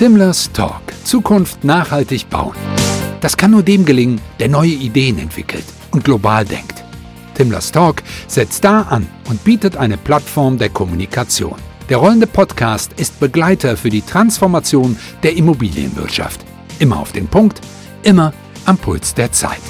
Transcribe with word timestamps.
Timlers 0.00 0.50
Talk. 0.54 0.80
Zukunft 1.04 1.62
nachhaltig 1.62 2.30
bauen. 2.30 2.56
Das 3.20 3.36
kann 3.36 3.50
nur 3.50 3.62
dem 3.62 3.84
gelingen, 3.84 4.18
der 4.38 4.48
neue 4.48 4.70
Ideen 4.70 5.18
entwickelt 5.18 5.66
und 5.90 6.04
global 6.04 6.46
denkt. 6.46 6.82
Timlers 7.34 7.70
Talk 7.70 8.02
setzt 8.26 8.64
da 8.64 8.80
an 8.80 9.06
und 9.28 9.44
bietet 9.44 9.76
eine 9.76 9.98
Plattform 9.98 10.56
der 10.56 10.70
Kommunikation. 10.70 11.56
Der 11.90 11.98
rollende 11.98 12.26
Podcast 12.26 12.94
ist 12.96 13.20
Begleiter 13.20 13.76
für 13.76 13.90
die 13.90 14.00
Transformation 14.00 14.96
der 15.22 15.36
Immobilienwirtschaft. 15.36 16.46
Immer 16.78 16.98
auf 16.98 17.12
den 17.12 17.28
Punkt, 17.28 17.60
immer 18.02 18.32
am 18.64 18.78
Puls 18.78 19.12
der 19.12 19.30
Zeit. 19.32 19.60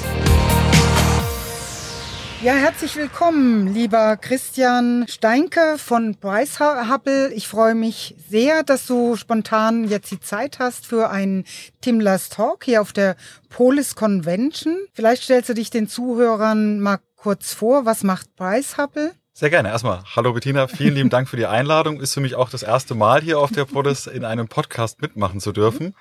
Ja, 2.43 2.53
herzlich 2.53 2.95
willkommen, 2.95 3.71
lieber 3.71 4.17
Christian 4.17 5.05
Steinke 5.07 5.75
von 5.77 6.15
Price 6.15 6.59
Hubble. 6.59 7.31
Ich 7.33 7.47
freue 7.47 7.75
mich 7.75 8.15
sehr, 8.29 8.63
dass 8.63 8.87
du 8.87 9.15
spontan 9.15 9.87
jetzt 9.87 10.09
die 10.09 10.19
Zeit 10.19 10.57
hast 10.57 10.87
für 10.87 11.11
einen 11.11 11.45
Timlers 11.81 12.29
Talk 12.29 12.65
hier 12.65 12.81
auf 12.81 12.93
der 12.93 13.15
Polis 13.49 13.93
Convention. 13.93 14.75
Vielleicht 14.91 15.21
stellst 15.21 15.49
du 15.49 15.53
dich 15.53 15.69
den 15.69 15.87
Zuhörern 15.87 16.79
mal 16.79 16.97
kurz 17.15 17.53
vor. 17.53 17.85
Was 17.85 18.01
macht 18.03 18.35
Price 18.35 18.75
Hubble? 18.75 19.11
Sehr 19.33 19.51
gerne. 19.51 19.69
Erstmal, 19.69 20.01
hallo 20.15 20.33
Bettina, 20.33 20.67
vielen 20.67 20.95
lieben 20.95 21.11
Dank 21.11 21.29
für 21.29 21.37
die 21.37 21.45
Einladung. 21.45 22.01
Ist 22.01 22.15
für 22.15 22.21
mich 22.21 22.33
auch 22.33 22.49
das 22.49 22.63
erste 22.63 22.95
Mal 22.95 23.21
hier 23.21 23.37
auf 23.37 23.51
der 23.51 23.65
Polis 23.65 24.07
in 24.07 24.25
einem 24.25 24.47
Podcast 24.47 24.99
mitmachen 24.99 25.39
zu 25.39 25.51
dürfen. 25.51 25.93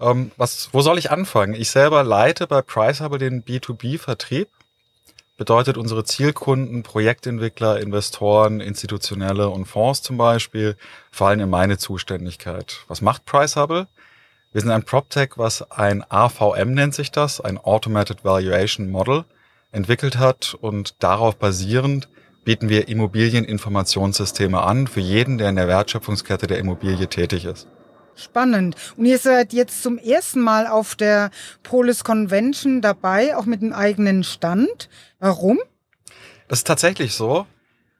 Ähm, 0.00 0.32
was, 0.36 0.70
wo 0.72 0.80
soll 0.80 0.98
ich 0.98 1.12
anfangen? 1.12 1.54
Ich 1.54 1.70
selber 1.70 2.02
leite 2.02 2.48
bei 2.48 2.60
Price 2.60 3.00
Hubble 3.00 3.20
den 3.20 3.44
B2B-Vertrieb 3.44 4.48
bedeutet 5.40 5.78
unsere 5.78 6.04
Zielkunden, 6.04 6.82
Projektentwickler, 6.82 7.80
Investoren, 7.80 8.60
Institutionelle 8.60 9.48
und 9.48 9.64
Fonds 9.64 10.02
zum 10.02 10.18
Beispiel, 10.18 10.76
fallen 11.10 11.40
in 11.40 11.48
meine 11.48 11.78
Zuständigkeit. 11.78 12.84
Was 12.88 13.00
macht 13.00 13.24
Price 13.24 13.56
Hubble? 13.56 13.86
Wir 14.52 14.60
sind 14.60 14.70
ein 14.70 14.82
PropTech, 14.82 15.30
was 15.36 15.62
ein 15.70 16.04
AVM 16.10 16.74
nennt 16.74 16.94
sich 16.94 17.10
das, 17.10 17.40
ein 17.40 17.56
Automated 17.56 18.22
Valuation 18.22 18.90
Model, 18.90 19.24
entwickelt 19.72 20.18
hat 20.18 20.54
und 20.60 21.02
darauf 21.02 21.36
basierend 21.36 22.10
bieten 22.44 22.68
wir 22.68 22.88
Immobilieninformationssysteme 22.88 24.60
an 24.60 24.88
für 24.88 25.00
jeden, 25.00 25.38
der 25.38 25.48
in 25.48 25.56
der 25.56 25.68
Wertschöpfungskette 25.68 26.48
der 26.48 26.58
Immobilie 26.58 27.08
tätig 27.08 27.46
ist. 27.46 27.66
Spannend. 28.20 28.76
Und 28.96 29.06
ihr 29.06 29.18
seid 29.18 29.52
jetzt 29.52 29.82
zum 29.82 29.98
ersten 29.98 30.40
Mal 30.40 30.66
auf 30.66 30.94
der 30.94 31.30
Polis 31.62 32.04
Convention 32.04 32.80
dabei, 32.80 33.36
auch 33.36 33.46
mit 33.46 33.62
einem 33.62 33.72
eigenen 33.72 34.24
Stand. 34.24 34.88
Warum? 35.18 35.58
Das 36.48 36.60
ist 36.60 36.66
tatsächlich 36.66 37.14
so. 37.14 37.46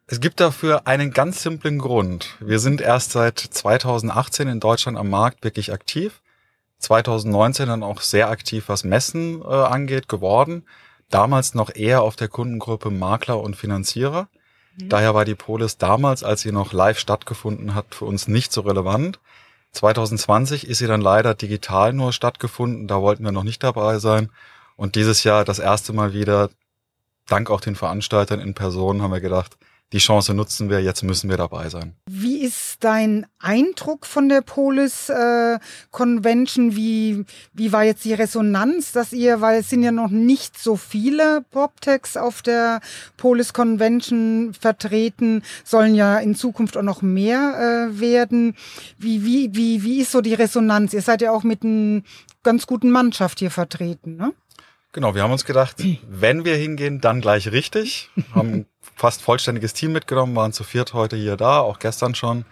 Es 0.06 0.20
gibt 0.20 0.41
dafür 0.41 0.86
einen 0.86 1.12
ganz 1.12 1.42
simplen 1.42 1.78
Grund. 1.78 2.36
Wir 2.41 2.58
sind 2.58 2.80
erst 2.80 3.12
seit 3.12 3.38
2018 3.38 4.48
in 4.48 4.58
Deutschland 4.60 4.98
am 4.98 5.08
Markt 5.08 5.44
wirklich 5.44 5.72
aktiv. 5.72 6.20
2019 6.80 7.68
dann 7.68 7.82
auch 7.82 8.00
sehr 8.00 8.28
aktiv, 8.28 8.64
was 8.66 8.84
Messen 8.84 9.41
äh, 9.42 9.44
angeht, 9.44 10.08
geworden. 10.08 10.64
Damals 11.10 11.54
noch 11.54 11.74
eher 11.74 12.02
auf 12.02 12.16
der 12.16 12.28
Kundengruppe 12.28 12.91
Makler 12.91 13.41
und 13.41 13.54
Finanzierer. 13.54 14.28
Mhm. 14.76 14.88
Daher 14.88 15.14
war 15.14 15.24
die 15.24 15.34
Polis 15.34 15.76
damals, 15.78 16.24
als 16.24 16.41
sie 16.41 16.52
noch 16.52 16.72
live 16.72 16.98
stattgefunden 16.98 17.74
hat, 17.74 17.94
für 17.94 18.04
uns 18.04 18.28
nicht 18.28 18.52
so 18.52 18.62
relevant. 18.62 19.20
2020 19.72 20.66
ist 20.66 20.78
sie 20.78 20.86
dann 20.86 21.00
leider 21.00 21.34
digital 21.34 21.92
nur 21.92 22.12
stattgefunden. 22.12 22.88
Da 22.88 23.00
wollten 23.00 23.24
wir 23.24 23.32
noch 23.32 23.44
nicht 23.44 23.62
dabei 23.62 23.98
sein. 23.98 24.30
Und 24.76 24.96
dieses 24.96 25.24
Jahr 25.24 25.44
das 25.44 25.58
erste 25.58 25.92
Mal 25.92 26.12
wieder, 26.12 26.50
dank 27.28 27.50
auch 27.50 27.60
den 27.60 27.76
Veranstaltern 27.76 28.41
in 28.41 28.54
Person, 28.54 29.02
haben 29.02 29.12
wir 29.12 29.20
gedacht, 29.20 29.56
die 29.92 29.98
Chance 29.98 30.34
nutzen 30.34 30.70
wir, 30.70 30.80
jetzt 30.80 31.02
müssen 31.02 31.28
wir 31.28 31.36
dabei 31.36 31.69
sein. 31.69 31.94
Wie 32.08 32.38
ist 32.38 32.77
dein 32.80 33.27
Eindruck 33.41 34.06
von 34.06 34.28
der 34.28 34.41
Polis 34.41 35.08
äh, 35.08 35.58
Convention? 35.91 36.77
Wie, 36.77 37.24
wie 37.52 37.72
war 37.72 37.84
jetzt 37.84 38.05
die 38.05 38.14
Resonanz, 38.14 38.92
dass 38.92 39.12
ihr, 39.12 39.41
weil 39.41 39.60
es 39.60 39.70
sind 39.70 39.82
ja 39.82 39.91
noch 39.91 40.10
nicht 40.10 40.58
so 40.58 40.77
viele 40.77 41.44
PropTechs 41.50 42.16
auf 42.16 42.42
der 42.42 42.81
Polis 43.16 43.53
Convention 43.53 44.54
vertreten, 44.59 45.42
sollen 45.64 45.94
ja 45.97 46.19
in 46.19 46.37
Zukunft 46.37 46.76
auch 46.76 46.82
noch 46.82 47.03
mehr 47.03 47.88
äh, 47.91 48.00
werden. 48.00 48.56
Wie, 48.97 49.25
wie, 49.25 49.50
wie, 49.54 49.82
wie 49.82 50.00
ist 50.00 50.12
so 50.12 50.20
die 50.20 50.34
Resonanz? 50.34 50.93
Ihr 50.93 51.03
seid 51.03 51.20
ja 51.20 51.32
auch 51.32 51.43
mit 51.43 51.64
einer 51.64 52.03
ganz 52.44 52.66
guten 52.66 52.91
Mannschaft 52.91 53.41
hier 53.41 53.50
vertreten, 53.50 54.16
ne? 54.16 54.32
Genau, 54.93 55.14
wir 55.14 55.22
haben 55.22 55.31
uns 55.31 55.44
gedacht, 55.44 55.76
wenn 56.09 56.44
wir 56.44 56.56
hingehen, 56.56 57.00
dann 57.00 57.20
gleich 57.20 57.53
richtig. 57.53 58.10
Haben 58.34 58.66
fast 59.00 59.22
vollständiges 59.22 59.72
Team 59.72 59.93
mitgenommen, 59.93 60.37
waren 60.37 60.53
zu 60.53 60.62
viert 60.62 60.93
heute 60.93 61.16
hier 61.16 61.38
da, 61.38 61.61
auch 61.61 61.78
gestern 61.78 62.15
schon. 62.15 62.44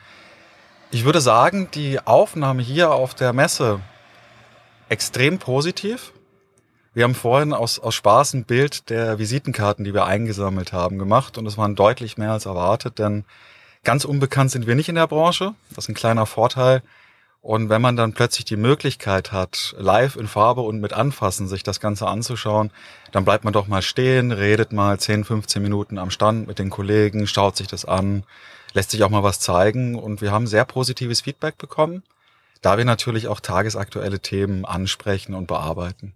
Ich 0.91 1.05
würde 1.05 1.21
sagen, 1.21 1.69
die 1.75 2.01
Aufnahme 2.01 2.63
hier 2.63 2.91
auf 2.91 3.15
der 3.15 3.35
Messe 3.35 3.81
extrem 4.89 5.39
positiv. 5.39 6.15
Wir 6.95 7.05
haben 7.05 7.15
vorhin 7.15 7.53
aus, 7.53 7.79
aus 7.79 7.95
Spaß 7.95 8.33
ein 8.33 8.45
Bild 8.45 8.89
der 8.89 9.19
Visitenkarten, 9.19 9.85
die 9.85 9.93
wir 9.93 10.07
eingesammelt 10.07 10.73
haben, 10.73 10.99
gemacht 10.99 11.37
und 11.37 11.45
es 11.45 11.59
waren 11.59 11.75
deutlich 11.75 12.17
mehr 12.17 12.33
als 12.33 12.47
erwartet, 12.47 12.99
denn 12.99 13.27
ganz 13.85 14.07
unbekannt 14.07 14.51
sind 14.51 14.67
wir 14.67 14.75
nicht 14.75 14.89
in 14.89 14.95
der 14.95 15.07
Branche. 15.07 15.55
Das 15.75 15.85
ist 15.85 15.91
ein 15.91 15.95
kleiner 15.95 16.25
Vorteil. 16.25 16.83
Und 17.49 17.71
wenn 17.71 17.81
man 17.81 17.97
dann 17.97 18.13
plötzlich 18.13 18.45
die 18.45 18.59
Möglichkeit 18.59 19.33
hat, 19.33 19.75
live 19.79 20.17
in 20.17 20.29
Farbe 20.29 20.61
und 20.61 20.83
mit 20.83 20.93
Anfassen 20.93 21.49
sich 21.49 21.63
das 21.63 21.81
Ganze 21.81 22.07
anzuschauen, 22.07 22.71
dann 23.11 23.25
bleibt 23.25 23.45
man 23.45 23.55
doch 23.55 23.69
mal 23.69 23.81
stehen, 23.81 24.33
redet 24.33 24.71
mal 24.71 25.01
10, 25.01 25.25
15 25.25 25.63
Minuten 25.63 25.97
am 25.97 26.11
Stand 26.11 26.47
mit 26.47 26.59
den 26.59 26.69
Kollegen, 26.69 27.27
schaut 27.27 27.57
sich 27.57 27.67
das 27.67 27.87
an, 27.87 28.25
lässt 28.75 28.91
sich 28.91 29.03
auch 29.03 29.09
mal 29.09 29.23
was 29.23 29.41
zeigen. 29.41 29.95
Und 29.95 30.21
wir 30.21 30.31
haben 30.31 30.47
sehr 30.47 30.67
positives 30.67 31.23
Feedback 31.23 31.57
bekommen, 31.57 32.03
da 32.61 32.77
wir 32.77 32.85
natürlich 32.85 33.29
auch 33.29 33.41
tagesaktuelle 33.41 34.21
Themen 34.21 34.67
ansprechen 34.67 35.33
und 35.33 35.47
bearbeiten. 35.47 36.13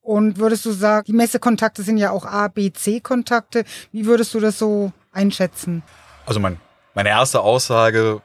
Und 0.00 0.38
würdest 0.38 0.66
du 0.66 0.72
sagen, 0.72 1.04
die 1.06 1.12
Messekontakte 1.12 1.84
sind 1.84 1.98
ja 1.98 2.10
auch 2.10 2.26
A, 2.26 2.48
B, 2.48 2.72
C-Kontakte. 2.72 3.64
Wie 3.92 4.06
würdest 4.06 4.34
du 4.34 4.40
das 4.40 4.58
so 4.58 4.90
einschätzen? 5.12 5.84
Also 6.26 6.40
mein, 6.40 6.58
meine 6.94 7.10
erste 7.10 7.42
Aussage 7.42 8.22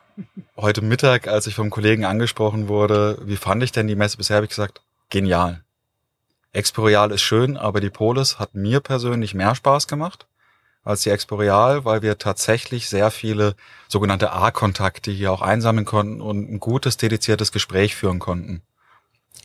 heute 0.58 0.82
Mittag, 0.82 1.28
als 1.28 1.48
ich 1.48 1.56
vom 1.56 1.70
Kollegen 1.70 2.06
angesprochen 2.06 2.68
wurde, 2.68 3.20
wie 3.24 3.38
fand 3.38 3.64
ich 3.64 3.72
denn 3.72 3.88
die 3.88 3.96
Messe 3.96 4.18
bisher, 4.18 4.38
habe 4.38 4.46
ich 4.46 4.52
gesagt, 4.52 4.82
genial. 5.10 5.64
Experial 6.54 7.12
ist 7.12 7.22
schön, 7.22 7.58
aber 7.58 7.80
die 7.80 7.90
Polis 7.90 8.40
hat 8.40 8.56
mir 8.56 8.80
persönlich 8.82 9.34
mehr 9.34 9.56
Spaß 9.56 9.88
gemacht 9.88 10.28
als 10.84 11.04
die 11.04 11.10
Experial, 11.10 11.86
weil 11.86 12.02
wir 12.02 12.18
tatsächlich 12.18 12.90
sehr 12.90 13.12
viele 13.12 13.56
sogenannte 13.88 14.32
A-Kontakte 14.32 15.12
hier 15.12 15.32
auch 15.32 15.42
einsammeln 15.42 15.86
konnten 15.86 16.22
und 16.22 16.52
ein 16.52 16.60
gutes, 16.60 16.98
dediziertes 16.98 17.52
Gespräch 17.52 17.96
führen 17.96 18.20
konnten. 18.20 18.62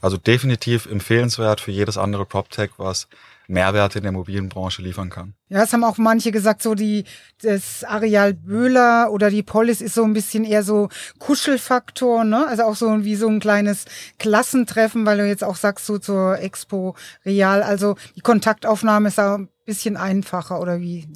Also 0.01 0.17
definitiv 0.17 0.87
empfehlenswert 0.87 1.61
für 1.61 1.71
jedes 1.71 1.99
andere 1.99 2.27
PropTech, 2.27 2.71
was 2.77 3.09
Mehrwerte 3.49 3.99
in 3.99 4.03
der 4.03 4.11
Immobilienbranche 4.11 4.83
liefern 4.83 5.09
kann. 5.09 5.35
Ja, 5.49 5.63
es 5.63 5.73
haben 5.73 5.85
auch 5.85 5.99
manche 5.99 6.33
gesagt, 6.33 6.63
so 6.63 6.75
die, 6.75 7.05
das 7.43 7.85
Areal 7.85 8.35
Böhler 8.35 9.11
oder 9.13 9.31
die 9.31 9.43
Polis 9.43 9.81
ist 9.81 9.95
so 9.95 10.05
ein 10.05 10.13
bisschen 10.13 10.45
eher 10.45 10.63
so 10.63 10.89
Kuschelfaktor, 11.19 12.25
ne? 12.25 12.47
Also 12.49 12.65
auch 12.65 12.75
so 12.75 13.05
wie 13.05 13.15
so 13.15 13.29
ein 13.29 13.41
kleines 13.41 13.85
Klassentreffen, 14.19 15.07
weil 15.07 15.19
du 15.19 15.27
jetzt 15.27 15.45
auch 15.45 15.57
sagst, 15.57 15.87
so 15.87 15.99
zur 15.99 16.41
Expo 16.41 16.97
Real. 17.25 17.63
Also 17.63 17.97
die 18.17 18.21
Kontaktaufnahme 18.21 19.09
ist 19.09 19.21
auch 19.21 19.39
ein 19.39 19.49
bisschen 19.65 19.97
einfacher 19.97 20.61
oder 20.61 20.81
wie? 20.81 21.07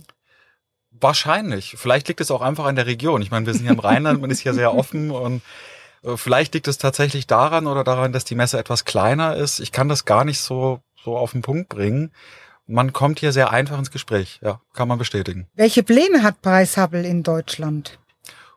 Wahrscheinlich. 0.92 1.74
Vielleicht 1.78 2.08
liegt 2.08 2.20
es 2.20 2.30
auch 2.30 2.42
einfach 2.42 2.66
an 2.66 2.76
der 2.76 2.86
Region. 2.86 3.22
Ich 3.22 3.30
meine, 3.30 3.46
wir 3.46 3.54
sind 3.54 3.62
hier 3.62 3.72
im 3.72 3.78
Rheinland, 3.78 4.20
man 4.20 4.30
ist 4.30 4.40
hier 4.40 4.54
sehr 4.54 4.74
offen 4.74 5.10
und 5.10 5.42
vielleicht 6.16 6.54
liegt 6.54 6.68
es 6.68 6.78
tatsächlich 6.78 7.26
daran 7.26 7.66
oder 7.66 7.84
daran, 7.84 8.12
dass 8.12 8.24
die 8.24 8.34
Messe 8.34 8.58
etwas 8.58 8.84
kleiner 8.84 9.36
ist. 9.36 9.60
Ich 9.60 9.72
kann 9.72 9.88
das 9.88 10.04
gar 10.04 10.24
nicht 10.24 10.40
so 10.40 10.80
so 11.04 11.16
auf 11.16 11.32
den 11.32 11.42
Punkt 11.42 11.68
bringen. 11.68 12.12
Man 12.66 12.92
kommt 12.92 13.18
hier 13.18 13.32
sehr 13.32 13.50
einfach 13.50 13.78
ins 13.78 13.90
Gespräch, 13.90 14.38
ja, 14.42 14.60
kann 14.74 14.86
man 14.86 14.98
bestätigen. 14.98 15.48
Welche 15.54 15.82
Pläne 15.82 16.22
hat 16.22 16.40
Preis 16.40 16.76
Hubble 16.76 17.06
in 17.06 17.22
Deutschland? 17.22 17.98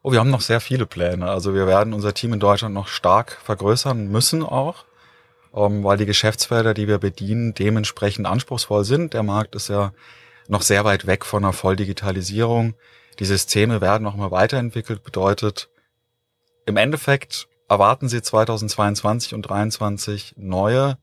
Oh, 0.03 0.11
wir 0.11 0.19
haben 0.19 0.29
noch 0.29 0.41
sehr 0.41 0.59
viele 0.59 0.85
Pläne. 0.85 1.29
Also 1.29 1.55
wir 1.55 1.65
werden 1.65 1.93
unser 1.93 2.13
Team 2.13 2.33
in 2.33 2.39
Deutschland 2.39 2.75
noch 2.75 2.87
stark 2.87 3.37
vergrößern 3.43 4.07
müssen 4.07 4.43
auch, 4.43 4.85
ähm, 5.55 5.83
weil 5.83 5.97
die 5.97 6.05
Geschäftsfelder, 6.05 6.73
die 6.73 6.87
wir 6.87 6.97
bedienen, 6.97 7.53
dementsprechend 7.53 8.27
anspruchsvoll 8.27 8.83
sind. 8.83 9.13
Der 9.13 9.23
Markt 9.23 9.55
ist 9.55 9.69
ja 9.69 9.93
noch 10.47 10.61
sehr 10.61 10.83
weit 10.83 11.07
weg 11.07 11.25
von 11.25 11.43
einer 11.43 11.53
Volldigitalisierung. 11.53 12.75
Die 13.19 13.25
Systeme 13.25 13.81
werden 13.81 14.03
noch 14.03 14.15
mal 14.15 14.31
weiterentwickelt, 14.31 15.03
bedeutet 15.03 15.69
im 16.65 16.77
Endeffekt 16.77 17.47
erwarten 17.69 18.09
Sie 18.09 18.21
2022 18.21 19.33
und 19.33 19.45
2023 19.45 20.35
neue 20.37 20.97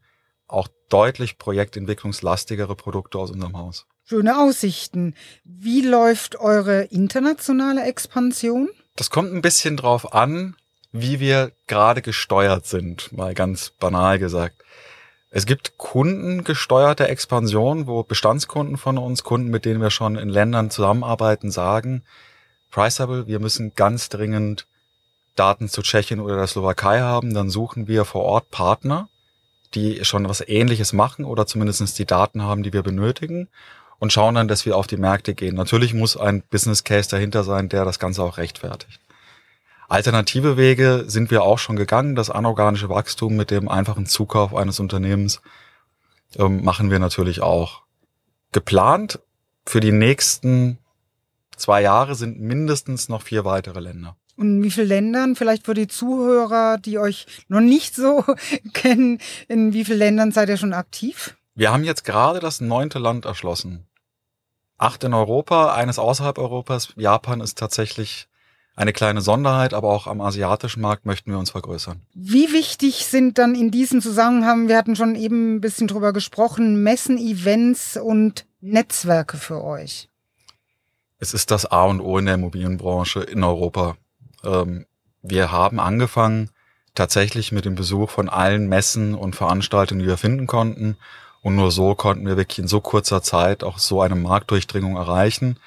auch 0.46 0.68
deutlich 0.88 1.38
projektentwicklungslastigere 1.38 2.74
Produkte 2.74 3.18
aus 3.18 3.30
unserem 3.30 3.56
Haus. 3.56 3.86
Schöne 4.04 4.38
Aussichten. 4.38 5.14
Wie 5.44 5.82
läuft 5.82 6.36
eure 6.36 6.82
internationale 6.82 7.84
Expansion? 7.84 8.68
Das 8.96 9.10
kommt 9.10 9.32
ein 9.32 9.42
bisschen 9.42 9.76
drauf 9.76 10.14
an, 10.14 10.56
wie 10.92 11.20
wir 11.20 11.52
gerade 11.68 12.02
gesteuert 12.02 12.66
sind, 12.66 13.12
mal 13.12 13.34
ganz 13.34 13.70
banal 13.70 14.18
gesagt. 14.18 14.56
Es 15.30 15.46
gibt 15.46 15.78
kundengesteuerte 15.78 17.06
Expansion, 17.06 17.86
wo 17.86 18.02
Bestandskunden 18.02 18.76
von 18.76 18.98
uns, 18.98 19.22
Kunden, 19.22 19.48
mit 19.48 19.64
denen 19.64 19.80
wir 19.80 19.90
schon 19.90 20.16
in 20.16 20.28
Ländern 20.28 20.70
zusammenarbeiten, 20.70 21.52
sagen, 21.52 22.02
Priceable, 22.72 23.28
wir 23.28 23.38
müssen 23.38 23.74
ganz 23.76 24.08
dringend 24.08 24.66
Daten 25.40 25.70
zu 25.70 25.80
Tschechien 25.80 26.20
oder 26.20 26.36
der 26.36 26.46
Slowakei 26.46 27.00
haben, 27.00 27.32
dann 27.32 27.48
suchen 27.48 27.88
wir 27.88 28.04
vor 28.04 28.24
Ort 28.24 28.50
Partner, 28.50 29.08
die 29.74 30.04
schon 30.04 30.28
was 30.28 30.46
Ähnliches 30.46 30.92
machen 30.92 31.24
oder 31.24 31.46
zumindest 31.46 31.98
die 31.98 32.04
Daten 32.04 32.42
haben, 32.42 32.62
die 32.62 32.74
wir 32.74 32.82
benötigen 32.82 33.48
und 33.98 34.12
schauen 34.12 34.34
dann, 34.34 34.48
dass 34.48 34.66
wir 34.66 34.76
auf 34.76 34.86
die 34.86 34.98
Märkte 34.98 35.32
gehen. 35.34 35.54
Natürlich 35.54 35.94
muss 35.94 36.14
ein 36.18 36.42
Business 36.42 36.84
Case 36.84 37.08
dahinter 37.08 37.42
sein, 37.42 37.70
der 37.70 37.86
das 37.86 37.98
Ganze 37.98 38.22
auch 38.22 38.36
rechtfertigt. 38.36 39.00
Alternative 39.88 40.58
Wege 40.58 41.04
sind 41.06 41.30
wir 41.30 41.42
auch 41.42 41.58
schon 41.58 41.76
gegangen. 41.76 42.16
Das 42.16 42.28
anorganische 42.28 42.90
Wachstum 42.90 43.34
mit 43.34 43.50
dem 43.50 43.68
einfachen 43.68 44.04
Zukauf 44.04 44.54
eines 44.54 44.78
Unternehmens 44.78 45.40
ähm, 46.36 46.62
machen 46.62 46.90
wir 46.90 46.98
natürlich 46.98 47.40
auch. 47.40 47.82
Geplant 48.52 49.20
für 49.64 49.80
die 49.80 49.92
nächsten 49.92 50.78
zwei 51.56 51.80
Jahre 51.80 52.14
sind 52.14 52.38
mindestens 52.40 53.08
noch 53.08 53.22
vier 53.22 53.46
weitere 53.46 53.80
Länder. 53.80 54.16
Und 54.40 54.56
in 54.56 54.62
wie 54.62 54.70
vielen 54.70 54.88
Ländern, 54.88 55.36
vielleicht 55.36 55.66
für 55.66 55.74
die 55.74 55.86
Zuhörer, 55.86 56.78
die 56.78 56.98
euch 56.98 57.26
noch 57.48 57.60
nicht 57.60 57.94
so 57.94 58.24
kennen, 58.72 59.18
in 59.48 59.74
wie 59.74 59.84
vielen 59.84 59.98
Ländern 59.98 60.32
seid 60.32 60.48
ihr 60.48 60.56
schon 60.56 60.72
aktiv? 60.72 61.36
Wir 61.54 61.70
haben 61.70 61.84
jetzt 61.84 62.04
gerade 62.04 62.40
das 62.40 62.62
neunte 62.62 62.98
Land 62.98 63.26
erschlossen. 63.26 63.86
Acht 64.78 65.04
in 65.04 65.12
Europa, 65.12 65.74
eines 65.74 65.98
außerhalb 65.98 66.38
Europas. 66.38 66.94
Japan 66.96 67.42
ist 67.42 67.58
tatsächlich 67.58 68.28
eine 68.74 68.94
kleine 68.94 69.20
Sonderheit, 69.20 69.74
aber 69.74 69.90
auch 69.90 70.06
am 70.06 70.22
asiatischen 70.22 70.80
Markt 70.80 71.04
möchten 71.04 71.30
wir 71.30 71.38
uns 71.38 71.50
vergrößern. 71.50 72.00
Wie 72.14 72.50
wichtig 72.54 73.04
sind 73.04 73.36
dann 73.36 73.54
in 73.54 73.70
diesem 73.70 74.00
Zusammenhang, 74.00 74.68
wir 74.68 74.78
hatten 74.78 74.96
schon 74.96 75.16
eben 75.16 75.56
ein 75.56 75.60
bisschen 75.60 75.86
drüber 75.86 76.14
gesprochen, 76.14 76.82
Messen, 76.82 77.18
Events 77.18 77.98
und 77.98 78.46
Netzwerke 78.62 79.36
für 79.36 79.62
euch? 79.62 80.08
Es 81.18 81.34
ist 81.34 81.50
das 81.50 81.66
A 81.66 81.84
und 81.84 82.00
O 82.00 82.16
in 82.16 82.24
der 82.24 82.36
Immobilienbranche 82.36 83.20
in 83.20 83.44
Europa. 83.44 83.98
Ähm, 84.44 84.86
wir 85.22 85.52
haben 85.52 85.80
angefangen 85.80 86.50
tatsächlich 86.94 87.52
mit 87.52 87.64
dem 87.64 87.74
Besuch 87.74 88.10
von 88.10 88.28
allen 88.28 88.68
Messen 88.68 89.14
und 89.14 89.36
Veranstaltungen, 89.36 90.00
die 90.00 90.06
wir 90.06 90.16
finden 90.16 90.46
konnten. 90.46 90.96
Und 91.42 91.56
nur 91.56 91.70
so 91.70 91.94
konnten 91.94 92.26
wir 92.26 92.36
wirklich 92.36 92.58
in 92.58 92.68
so 92.68 92.80
kurzer 92.80 93.22
Zeit 93.22 93.64
auch 93.64 93.78
so 93.78 94.02
eine 94.02 94.14
Marktdurchdringung 94.14 94.96
erreichen. 94.96 95.58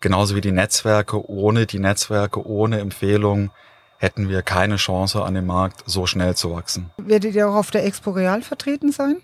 Genauso 0.00 0.34
wie 0.34 0.40
die 0.40 0.52
Netzwerke. 0.52 1.28
Ohne 1.30 1.66
die 1.66 1.78
Netzwerke, 1.78 2.44
ohne 2.44 2.80
Empfehlungen 2.80 3.50
hätten 3.98 4.28
wir 4.28 4.42
keine 4.42 4.76
Chance 4.76 5.22
an 5.22 5.34
dem 5.34 5.46
Markt 5.46 5.84
so 5.86 6.06
schnell 6.06 6.34
zu 6.34 6.52
wachsen. 6.52 6.90
Werdet 6.96 7.36
ihr 7.36 7.48
auch 7.48 7.54
auf 7.54 7.70
der 7.70 7.84
Expo 7.86 8.10
Real 8.10 8.42
vertreten 8.42 8.90
sein? 8.90 9.22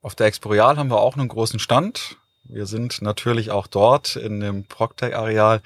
Auf 0.00 0.14
der 0.14 0.26
Expo 0.28 0.48
Real 0.48 0.78
haben 0.78 0.88
wir 0.88 0.98
auch 0.98 1.16
einen 1.16 1.28
großen 1.28 1.58
Stand. 1.58 2.16
Wir 2.44 2.64
sind 2.64 3.02
natürlich 3.02 3.50
auch 3.50 3.66
dort 3.66 4.16
in 4.16 4.40
dem 4.40 4.64
Proctec-Areal. 4.64 5.60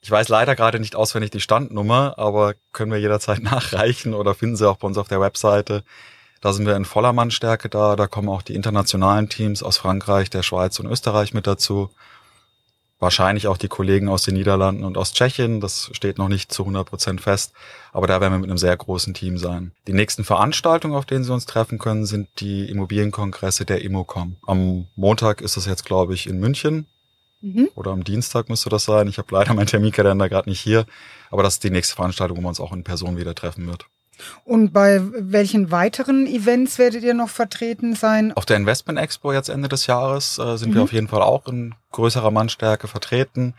Ich 0.00 0.10
weiß 0.10 0.28
leider 0.28 0.54
gerade 0.54 0.78
nicht 0.78 0.94
auswendig 0.94 1.30
die 1.30 1.40
Standnummer, 1.40 2.14
aber 2.18 2.54
können 2.72 2.92
wir 2.92 3.00
jederzeit 3.00 3.42
nachreichen 3.42 4.14
oder 4.14 4.34
finden 4.34 4.56
Sie 4.56 4.68
auch 4.68 4.76
bei 4.76 4.86
uns 4.86 4.98
auf 4.98 5.08
der 5.08 5.20
Webseite. 5.20 5.82
Da 6.40 6.52
sind 6.52 6.66
wir 6.66 6.76
in 6.76 6.84
voller 6.84 7.12
Mannstärke 7.12 7.68
da. 7.68 7.96
Da 7.96 8.06
kommen 8.06 8.28
auch 8.28 8.42
die 8.42 8.54
internationalen 8.54 9.28
Teams 9.28 9.62
aus 9.62 9.78
Frankreich, 9.78 10.30
der 10.30 10.42
Schweiz 10.42 10.78
und 10.78 10.86
Österreich 10.86 11.34
mit 11.34 11.46
dazu. 11.46 11.90
Wahrscheinlich 12.98 13.46
auch 13.46 13.58
die 13.58 13.68
Kollegen 13.68 14.08
aus 14.08 14.22
den 14.22 14.34
Niederlanden 14.34 14.82
und 14.82 14.96
aus 14.96 15.12
Tschechien. 15.12 15.60
Das 15.60 15.90
steht 15.92 16.16
noch 16.16 16.28
nicht 16.28 16.50
zu 16.50 16.62
100 16.62 16.88
Prozent 16.88 17.20
fest. 17.20 17.52
Aber 17.92 18.06
da 18.06 18.20
werden 18.20 18.32
wir 18.32 18.38
mit 18.38 18.48
einem 18.48 18.58
sehr 18.58 18.76
großen 18.76 19.12
Team 19.12 19.36
sein. 19.36 19.72
Die 19.86 19.92
nächsten 19.92 20.24
Veranstaltungen, 20.24 20.94
auf 20.94 21.04
denen 21.04 21.24
Sie 21.24 21.32
uns 21.32 21.44
treffen 21.44 21.78
können, 21.78 22.06
sind 22.06 22.28
die 22.40 22.70
Immobilienkongresse 22.70 23.66
der 23.66 23.82
Immocom. 23.82 24.36
Am 24.46 24.86
Montag 24.94 25.42
ist 25.42 25.58
es 25.58 25.66
jetzt, 25.66 25.84
glaube 25.84 26.14
ich, 26.14 26.26
in 26.26 26.38
München. 26.38 26.86
Mhm. 27.40 27.68
Oder 27.74 27.92
am 27.92 28.04
Dienstag 28.04 28.48
müsste 28.48 28.70
das 28.70 28.84
sein. 28.84 29.08
Ich 29.08 29.18
habe 29.18 29.28
leider 29.32 29.54
meinen 29.54 29.66
Terminkalender 29.66 30.28
gerade 30.28 30.48
nicht 30.48 30.60
hier. 30.60 30.86
Aber 31.30 31.42
das 31.42 31.54
ist 31.54 31.64
die 31.64 31.70
nächste 31.70 31.94
Veranstaltung, 31.96 32.38
wo 32.38 32.42
man 32.42 32.50
uns 32.50 32.60
auch 32.60 32.72
in 32.72 32.84
Person 32.84 33.16
wieder 33.16 33.34
treffen 33.34 33.66
wird. 33.66 33.86
Und 34.44 34.72
bei 34.72 35.00
welchen 35.02 35.70
weiteren 35.70 36.26
Events 36.26 36.78
werdet 36.78 37.02
ihr 37.02 37.14
noch 37.14 37.28
vertreten 37.28 37.94
sein? 37.94 38.32
Auf 38.32 38.46
der 38.46 38.56
Investment 38.56 38.98
Expo 38.98 39.32
jetzt 39.32 39.48
Ende 39.48 39.68
des 39.68 39.86
Jahres 39.86 40.38
äh, 40.38 40.56
sind 40.56 40.70
mhm. 40.70 40.74
wir 40.74 40.82
auf 40.82 40.92
jeden 40.92 41.08
Fall 41.08 41.22
auch 41.22 41.46
in 41.46 41.74
größerer 41.92 42.30
Mannstärke 42.30 42.88
vertreten. 42.88 43.54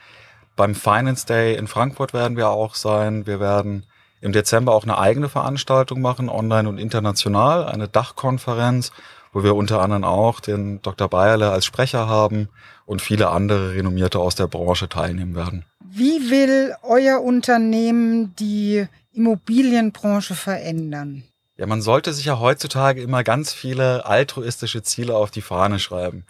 Beim 0.55 0.73
Finance 0.73 1.25
Day 1.27 1.55
in 1.55 1.67
Frankfurt 1.67 2.13
werden 2.13 2.37
wir 2.37 2.49
auch 2.49 2.73
sein. 2.73 3.27
Wir 3.27 3.39
werden 3.39 3.85
im 4.21 4.31
Dezember 4.31 4.73
auch 4.73 4.83
eine 4.83 4.97
eigene 4.97 5.29
Veranstaltung 5.29 6.01
machen, 6.01 6.29
online 6.29 6.67
und 6.67 6.79
international, 6.79 7.65
eine 7.65 7.87
Dachkonferenz, 7.87 8.91
wo 9.33 9.43
wir 9.43 9.55
unter 9.55 9.81
anderem 9.81 10.03
auch 10.03 10.39
den 10.39 10.81
Dr. 10.81 11.07
Bayerle 11.07 11.51
als 11.51 11.65
Sprecher 11.65 12.07
haben 12.07 12.49
und 12.85 13.01
viele 13.01 13.29
andere 13.29 13.73
Renommierte 13.73 14.19
aus 14.19 14.35
der 14.35 14.47
Branche 14.47 14.89
teilnehmen 14.89 15.35
werden. 15.35 15.65
Wie 15.89 16.29
will 16.29 16.75
euer 16.83 17.21
Unternehmen 17.21 18.35
die 18.35 18.87
Immobilienbranche 19.13 20.35
verändern? 20.35 21.23
Ja, 21.57 21.65
man 21.65 21.81
sollte 21.81 22.13
sich 22.13 22.25
ja 22.25 22.39
heutzutage 22.39 23.01
immer 23.01 23.23
ganz 23.23 23.51
viele 23.51 24.05
altruistische 24.05 24.83
Ziele 24.83 25.15
auf 25.15 25.31
die 25.31 25.41
Fahne 25.41 25.79
schreiben. 25.79 26.23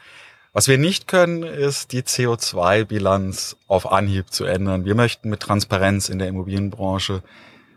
Was 0.53 0.67
wir 0.67 0.77
nicht 0.77 1.07
können, 1.07 1.43
ist 1.43 1.91
die 1.91 2.01
CO2-Bilanz 2.01 3.57
auf 3.67 3.91
Anhieb 3.91 4.31
zu 4.31 4.45
ändern. 4.45 4.85
Wir 4.85 4.95
möchten 4.95 5.29
mit 5.29 5.41
Transparenz 5.41 6.09
in 6.09 6.17
der 6.17 6.29
Immobilienbranche 6.29 7.21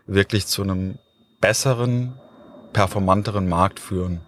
wirklich 0.07 0.47
zu 0.47 0.63
einem 0.63 0.97
besseren, 1.41 2.13
performanteren 2.73 3.49
Markt 3.49 3.79
führen. 3.79 4.21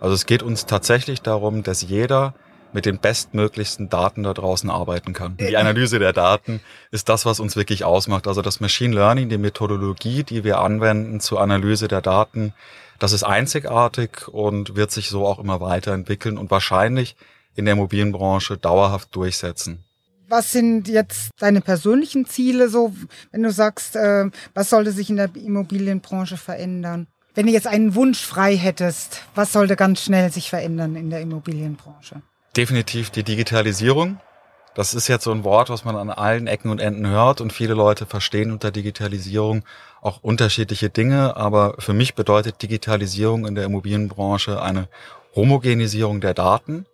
Also 0.00 0.14
es 0.14 0.26
geht 0.26 0.42
uns 0.42 0.66
tatsächlich 0.66 1.22
darum, 1.22 1.62
dass 1.62 1.82
jeder 1.82 2.34
mit 2.72 2.84
den 2.84 2.98
bestmöglichsten 2.98 3.88
Daten 3.88 4.22
da 4.22 4.34
draußen 4.34 4.68
arbeiten 4.68 5.12
kann. 5.14 5.36
Die 5.38 5.56
Analyse 5.56 5.98
der 5.98 6.12
Daten 6.12 6.60
ist 6.90 7.08
das, 7.08 7.24
was 7.24 7.40
uns 7.40 7.56
wirklich 7.56 7.84
ausmacht. 7.84 8.26
Also 8.26 8.42
das 8.42 8.60
Machine 8.60 8.94
Learning, 8.94 9.28
die 9.28 9.38
Methodologie, 9.38 10.24
die 10.24 10.44
wir 10.44 10.58
anwenden 10.58 11.20
zur 11.20 11.40
Analyse 11.40 11.88
der 11.88 12.02
Daten, 12.02 12.52
das 12.98 13.12
ist 13.12 13.24
einzigartig 13.24 14.28
und 14.28 14.76
wird 14.76 14.90
sich 14.90 15.08
so 15.08 15.26
auch 15.26 15.38
immer 15.38 15.60
weiterentwickeln 15.60 16.36
und 16.38 16.50
wahrscheinlich 16.50 17.16
in 17.54 17.64
der 17.64 17.72
Immobilienbranche 17.74 18.58
dauerhaft 18.58 19.14
durchsetzen. 19.14 19.84
Was 20.28 20.52
sind 20.52 20.88
jetzt 20.88 21.30
deine 21.38 21.60
persönlichen 21.60 22.26
Ziele 22.26 22.68
so, 22.68 22.92
wenn 23.30 23.42
du 23.42 23.52
sagst, 23.52 23.96
äh, 23.96 24.28
was 24.54 24.70
sollte 24.70 24.90
sich 24.92 25.08
in 25.08 25.16
der 25.16 25.30
Immobilienbranche 25.34 26.36
verändern? 26.36 27.06
Wenn 27.36 27.46
du 27.46 27.52
jetzt 27.52 27.68
einen 27.68 27.94
Wunsch 27.94 28.20
frei 28.20 28.56
hättest, 28.56 29.22
was 29.36 29.52
sollte 29.52 29.76
ganz 29.76 30.02
schnell 30.02 30.32
sich 30.32 30.50
verändern 30.50 30.96
in 30.96 31.10
der 31.10 31.20
Immobilienbranche? 31.20 32.22
definitiv 32.56 33.10
die 33.10 33.22
Digitalisierung. 33.22 34.18
Das 34.74 34.92
ist 34.92 35.08
jetzt 35.08 35.24
so 35.24 35.32
ein 35.32 35.44
Wort, 35.44 35.70
was 35.70 35.84
man 35.84 35.96
an 35.96 36.10
allen 36.10 36.46
Ecken 36.46 36.70
und 36.70 36.80
Enden 36.80 37.06
hört 37.06 37.40
und 37.40 37.52
viele 37.52 37.74
Leute 37.74 38.04
verstehen 38.04 38.52
unter 38.52 38.70
Digitalisierung 38.70 39.62
auch 40.02 40.22
unterschiedliche 40.22 40.90
Dinge. 40.90 41.36
Aber 41.36 41.76
für 41.78 41.94
mich 41.94 42.14
bedeutet 42.14 42.60
Digitalisierung 42.62 43.46
in 43.46 43.54
der 43.54 43.64
Immobilienbranche 43.64 44.60
eine 44.60 44.88
Homogenisierung 45.34 46.20
der 46.20 46.34
Daten, 46.34 46.86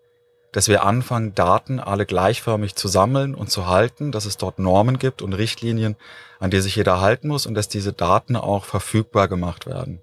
dass 0.52 0.68
wir 0.68 0.84
anfangen, 0.84 1.34
Daten 1.34 1.80
alle 1.80 2.06
gleichförmig 2.06 2.76
zu 2.76 2.86
sammeln 2.86 3.34
und 3.34 3.50
zu 3.50 3.66
halten, 3.66 4.12
dass 4.12 4.26
es 4.26 4.36
dort 4.36 4.58
Normen 4.58 4.98
gibt 4.98 5.20
und 5.20 5.32
Richtlinien, 5.32 5.96
an 6.38 6.50
die 6.50 6.60
sich 6.60 6.76
jeder 6.76 7.00
halten 7.00 7.28
muss 7.28 7.46
und 7.46 7.54
dass 7.54 7.68
diese 7.68 7.92
Daten 7.92 8.36
auch 8.36 8.64
verfügbar 8.64 9.26
gemacht 9.26 9.66
werden. 9.66 10.00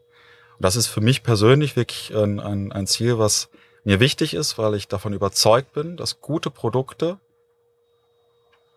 Das 0.59 0.75
ist 0.75 0.87
für 0.87 1.01
mich 1.01 1.23
persönlich 1.23 1.75
wirklich 1.75 2.13
ein, 2.13 2.39
ein, 2.39 2.71
ein 2.71 2.85
Ziel, 2.85 3.17
was 3.17 3.49
mir 3.83 3.99
wichtig 3.99 4.33
ist, 4.33 4.57
weil 4.57 4.75
ich 4.75 4.87
davon 4.87 5.13
überzeugt 5.13 5.73
bin, 5.73 5.95
dass 5.95 6.19
gute 6.19 6.49
Produkte 6.49 7.17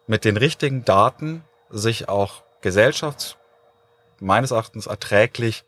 mit 0.07 0.25
den 0.25 0.37
richtigen 0.37 0.85
Daten 0.85 1.45
sich 1.71 2.09
auch 2.09 2.43
gesellschafts 2.61 3.37
meines 4.21 4.53
Erachtens 4.53 4.87
erträglich 4.87 5.65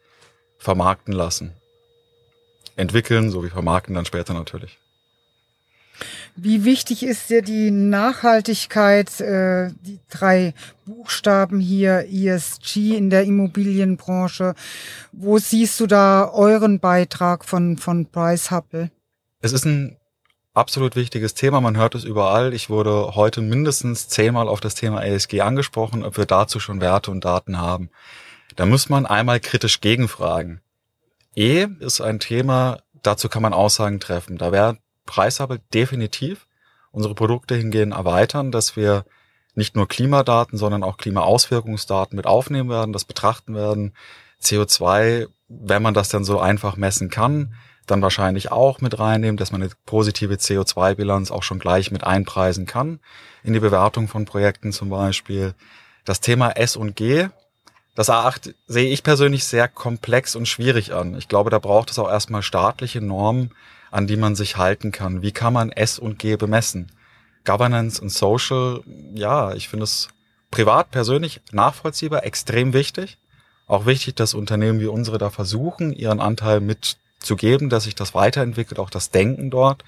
vermarkten 0.58 1.12
lassen. 1.12 1.54
Entwickeln 2.76 3.30
sowie 3.30 3.50
vermarkten 3.50 3.94
dann 3.94 4.04
später 4.04 4.34
natürlich. 4.34 4.78
Wie 6.36 6.64
wichtig 6.64 7.04
ist 7.04 7.30
dir 7.30 7.42
die 7.42 7.70
Nachhaltigkeit, 7.70 9.20
äh, 9.20 9.70
die 9.82 10.00
drei 10.10 10.52
Buchstaben 10.84 11.60
hier 11.60 12.08
ESG 12.10 12.96
in 12.96 13.08
der 13.08 13.22
Immobilienbranche? 13.24 14.54
Wo 15.12 15.38
siehst 15.38 15.78
du 15.78 15.86
da 15.86 16.28
euren 16.28 16.80
Beitrag 16.80 17.44
von, 17.44 17.78
von 17.78 18.06
Price 18.06 18.50
Hubble? 18.50 18.90
Es 19.42 19.52
ist 19.52 19.64
ein 19.64 19.96
absolut 20.54 20.96
wichtiges 20.96 21.34
Thema. 21.34 21.60
Man 21.60 21.76
hört 21.76 21.94
es 21.94 22.02
überall. 22.02 22.52
Ich 22.52 22.68
wurde 22.68 23.14
heute 23.14 23.40
mindestens 23.40 24.08
zehnmal 24.08 24.48
auf 24.48 24.60
das 24.60 24.74
Thema 24.74 25.04
ESG 25.04 25.40
angesprochen, 25.40 26.02
ob 26.02 26.16
wir 26.16 26.26
dazu 26.26 26.58
schon 26.58 26.80
Werte 26.80 27.12
und 27.12 27.24
Daten 27.24 27.58
haben. 27.58 27.90
Da 28.56 28.66
muss 28.66 28.88
man 28.88 29.06
einmal 29.06 29.38
kritisch 29.38 29.80
gegenfragen. 29.80 30.60
E 31.36 31.66
ist 31.78 32.00
ein 32.00 32.18
Thema, 32.18 32.78
dazu 33.02 33.28
kann 33.28 33.42
man 33.42 33.52
Aussagen 33.52 34.00
treffen. 34.00 34.36
Da 34.36 34.50
wäre 34.50 34.78
Preishabel 35.06 35.60
definitiv 35.72 36.46
unsere 36.90 37.14
Produkte 37.14 37.56
hingehen 37.56 37.92
erweitern, 37.92 38.52
dass 38.52 38.76
wir 38.76 39.04
nicht 39.54 39.76
nur 39.76 39.88
Klimadaten, 39.88 40.58
sondern 40.58 40.82
auch 40.82 40.96
Klimaauswirkungsdaten 40.96 42.16
mit 42.16 42.26
aufnehmen 42.26 42.70
werden, 42.70 42.92
das 42.92 43.04
betrachten 43.04 43.54
werden. 43.54 43.94
CO2, 44.42 45.28
wenn 45.48 45.82
man 45.82 45.94
das 45.94 46.08
dann 46.08 46.24
so 46.24 46.38
einfach 46.38 46.76
messen 46.76 47.10
kann, 47.10 47.54
dann 47.86 48.02
wahrscheinlich 48.02 48.50
auch 48.50 48.80
mit 48.80 48.98
reinnehmen, 48.98 49.36
dass 49.36 49.52
man 49.52 49.62
eine 49.62 49.70
positive 49.86 50.34
CO2-Bilanz 50.34 51.30
auch 51.30 51.42
schon 51.42 51.58
gleich 51.58 51.90
mit 51.90 52.04
einpreisen 52.04 52.66
kann 52.66 53.00
in 53.42 53.52
die 53.52 53.60
Bewertung 53.60 54.08
von 54.08 54.24
Projekten 54.24 54.72
zum 54.72 54.88
Beispiel. 54.88 55.54
Das 56.04 56.20
Thema 56.20 56.50
S 56.50 56.76
und 56.76 56.96
G, 56.96 57.28
Das 57.96 58.10
A8 58.10 58.54
sehe 58.66 58.90
ich 58.90 59.04
persönlich 59.04 59.44
sehr 59.44 59.68
komplex 59.68 60.34
und 60.34 60.48
schwierig 60.48 60.92
an. 60.92 61.14
Ich 61.16 61.28
glaube, 61.28 61.50
da 61.50 61.60
braucht 61.60 61.90
es 61.90 61.98
auch 61.98 62.10
erstmal 62.10 62.42
staatliche 62.42 63.00
Normen, 63.00 63.52
an 63.94 64.08
die 64.08 64.16
man 64.16 64.34
sich 64.34 64.56
halten 64.56 64.90
kann. 64.90 65.22
Wie 65.22 65.30
kann 65.30 65.52
man 65.52 65.70
S 65.70 66.00
und 66.00 66.18
G 66.18 66.34
bemessen? 66.34 66.90
Governance 67.44 68.02
und 68.02 68.10
Social, 68.10 68.80
ja, 69.14 69.54
ich 69.54 69.68
finde 69.68 69.84
es 69.84 70.08
privat, 70.50 70.90
persönlich 70.90 71.40
nachvollziehbar, 71.52 72.24
extrem 72.24 72.72
wichtig. 72.72 73.18
Auch 73.68 73.86
wichtig, 73.86 74.16
dass 74.16 74.34
Unternehmen 74.34 74.80
wie 74.80 74.86
unsere 74.86 75.18
da 75.18 75.30
versuchen, 75.30 75.92
ihren 75.92 76.18
Anteil 76.18 76.58
mitzugeben, 76.58 77.70
dass 77.70 77.84
sich 77.84 77.94
das 77.94 78.14
weiterentwickelt, 78.14 78.80
auch 78.80 78.90
das 78.90 79.10
Denken 79.10 79.50
dort. 79.50 79.84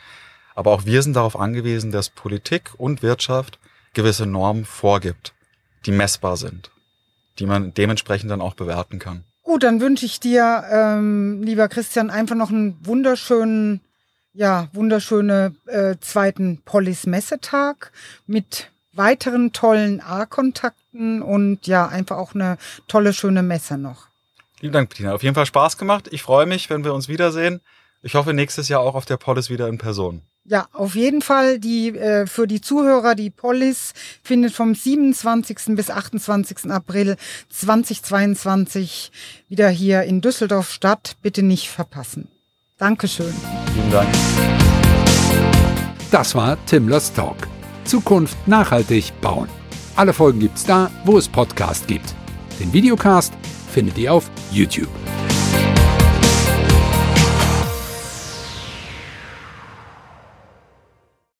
Aber 0.54 0.70
auch 0.70 0.84
wir 0.84 1.02
sind 1.02 1.16
darauf 1.16 1.36
angewiesen, 1.36 1.90
dass 1.90 2.08
Politik 2.08 2.74
und 2.76 3.02
Wirtschaft 3.02 3.58
gewisse 3.92 4.26
Normen 4.26 4.64
vorgibt, 4.64 5.34
die 5.84 5.92
messbar 5.92 6.36
sind, 6.36 6.70
die 7.40 7.46
man 7.46 7.74
dementsprechend 7.74 8.30
dann 8.30 8.40
auch 8.40 8.54
bewerten 8.54 9.00
kann. 9.00 9.24
Gut, 9.42 9.64
dann 9.64 9.80
wünsche 9.80 10.06
ich 10.06 10.20
dir, 10.20 10.64
ähm, 10.70 11.42
lieber 11.42 11.68
Christian, 11.68 12.10
einfach 12.10 12.36
noch 12.36 12.50
einen 12.50 12.78
wunderschönen, 12.84 13.80
ja, 14.36 14.68
wunderschöne 14.72 15.54
äh, 15.66 15.96
zweiten 16.00 16.60
Polis-Messetag 16.64 17.90
mit 18.26 18.70
weiteren 18.92 19.52
tollen 19.52 20.00
A-Kontakten 20.00 21.22
und 21.22 21.66
ja, 21.66 21.86
einfach 21.86 22.18
auch 22.18 22.34
eine 22.34 22.58
tolle, 22.86 23.12
schöne 23.12 23.42
Messe 23.42 23.78
noch. 23.78 24.08
Vielen 24.60 24.72
Dank, 24.72 24.88
Bettina. 24.88 25.14
Auf 25.14 25.22
jeden 25.22 25.34
Fall 25.34 25.46
Spaß 25.46 25.76
gemacht. 25.76 26.08
Ich 26.10 26.22
freue 26.22 26.46
mich, 26.46 26.70
wenn 26.70 26.84
wir 26.84 26.94
uns 26.94 27.08
wiedersehen. 27.08 27.60
Ich 28.02 28.14
hoffe 28.14 28.32
nächstes 28.32 28.68
Jahr 28.68 28.80
auch 28.80 28.94
auf 28.94 29.04
der 29.04 29.16
Polis 29.16 29.50
wieder 29.50 29.68
in 29.68 29.78
Person. 29.78 30.22
Ja, 30.44 30.68
auf 30.72 30.94
jeden 30.94 31.22
Fall. 31.22 31.58
Die 31.58 31.96
äh, 31.96 32.26
für 32.26 32.46
die 32.46 32.60
Zuhörer, 32.60 33.14
die 33.14 33.30
Polis 33.30 33.94
findet 34.22 34.52
vom 34.52 34.74
27. 34.74 35.74
bis 35.74 35.90
28. 35.90 36.70
April 36.70 37.16
2022 37.50 39.10
wieder 39.48 39.68
hier 39.68 40.04
in 40.04 40.20
Düsseldorf 40.20 40.70
statt. 40.70 41.16
Bitte 41.20 41.42
nicht 41.42 41.68
verpassen. 41.68 42.28
Dankeschön. 42.78 43.32
Vielen 43.72 43.90
Dank. 43.90 44.08
Das 46.10 46.34
war 46.34 46.58
Timlers 46.66 47.10
Talk. 47.12 47.36
Zukunft 47.84 48.36
nachhaltig 48.46 49.12
bauen. 49.22 49.48
Alle 49.96 50.12
Folgen 50.12 50.40
gibt's 50.40 50.64
da, 50.64 50.90
wo 51.04 51.16
es 51.16 51.26
Podcast 51.26 51.86
gibt. 51.86 52.14
Den 52.60 52.70
Videocast 52.72 53.32
findet 53.72 53.96
ihr 53.96 54.12
auf 54.12 54.30
YouTube. 54.52 54.88